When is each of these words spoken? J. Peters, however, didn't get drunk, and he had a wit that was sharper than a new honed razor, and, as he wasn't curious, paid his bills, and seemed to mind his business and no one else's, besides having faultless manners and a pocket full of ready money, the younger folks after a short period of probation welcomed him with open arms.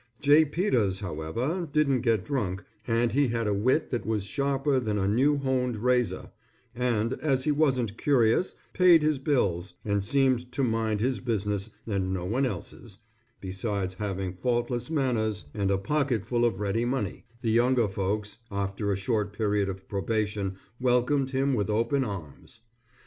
J. 0.19 0.45
Peters, 0.45 1.01
however, 1.01 1.69
didn't 1.71 2.01
get 2.01 2.25
drunk, 2.25 2.63
and 2.87 3.11
he 3.11 3.27
had 3.27 3.45
a 3.45 3.53
wit 3.53 3.91
that 3.91 4.03
was 4.03 4.23
sharper 4.23 4.79
than 4.79 4.97
a 4.97 5.07
new 5.07 5.37
honed 5.37 5.77
razor, 5.77 6.31
and, 6.73 7.13
as 7.21 7.43
he 7.43 7.51
wasn't 7.51 7.99
curious, 7.99 8.55
paid 8.73 9.03
his 9.03 9.19
bills, 9.19 9.75
and 9.85 10.03
seemed 10.03 10.51
to 10.53 10.63
mind 10.63 11.01
his 11.01 11.19
business 11.19 11.69
and 11.85 12.11
no 12.11 12.25
one 12.25 12.47
else's, 12.47 12.97
besides 13.41 13.93
having 13.93 14.33
faultless 14.33 14.89
manners 14.89 15.45
and 15.53 15.69
a 15.69 15.77
pocket 15.77 16.25
full 16.25 16.45
of 16.45 16.59
ready 16.59 16.83
money, 16.83 17.25
the 17.41 17.51
younger 17.51 17.87
folks 17.87 18.39
after 18.49 18.91
a 18.91 18.95
short 18.97 19.31
period 19.31 19.69
of 19.69 19.87
probation 19.87 20.55
welcomed 20.79 21.29
him 21.29 21.53
with 21.53 21.69
open 21.69 22.03
arms. 22.03 22.61